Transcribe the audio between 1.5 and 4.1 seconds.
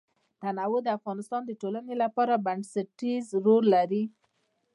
ټولنې لپاره بنسټيز رول لري.